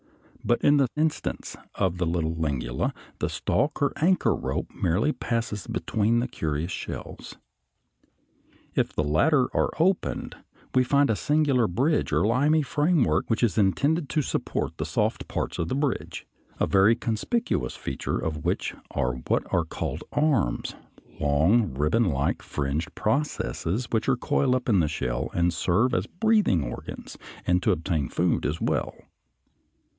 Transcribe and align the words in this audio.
But 0.43 0.61
in 0.63 0.77
the 0.77 0.87
instance 0.97 1.55
of 1.75 1.99
the 1.99 2.05
little 2.07 2.33
Lingula 2.33 2.91
the 3.19 3.29
stalk 3.29 3.79
or 3.83 3.93
anchor 3.97 4.33
rope 4.35 4.71
merely 4.73 5.11
passes 5.11 5.67
between 5.67 6.17
the 6.19 6.27
curious 6.27 6.71
shells. 6.71 7.35
If 8.73 8.91
the 8.91 9.03
latter 9.03 9.55
are 9.55 9.69
opened, 9.79 10.35
we 10.73 10.83
find 10.83 11.11
a 11.11 11.15
singular 11.15 11.67
bridge 11.67 12.11
or 12.11 12.25
limy 12.25 12.63
framework 12.63 13.29
which 13.29 13.43
is 13.43 13.59
intended 13.59 14.09
to 14.09 14.23
support 14.23 14.77
the 14.79 14.85
soft 14.87 15.27
parts 15.27 15.59
of 15.59 15.67
the 15.67 15.75
bridge, 15.75 16.25
a 16.59 16.65
very 16.65 16.95
conspicuous 16.95 17.75
feature 17.75 18.17
of 18.17 18.43
which 18.43 18.73
are 18.89 19.13
what 19.27 19.43
are 19.53 19.65
called 19.65 20.03
arms, 20.11 20.73
long, 21.19 21.75
ribbonlike, 21.75 22.41
fringed 22.41 22.95
processes 22.95 23.85
(a) 23.85 23.89
which 23.89 24.09
are 24.09 24.17
coiled 24.17 24.55
up 24.55 24.67
in 24.67 24.79
the 24.79 24.87
shell 24.87 25.29
and 25.35 25.53
serve 25.53 25.93
as 25.93 26.07
breathing 26.07 26.63
organs 26.63 27.15
and 27.45 27.61
to 27.61 27.71
obtain 27.71 28.09
food 28.09 28.47
as 28.47 28.59
well. 28.59 28.95